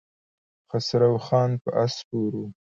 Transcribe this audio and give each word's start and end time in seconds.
خسرو 0.69 1.13
خان 1.25 1.51
پر 1.61 1.71
آس 1.83 1.91
سپور 1.99 2.31
و. 2.39 2.43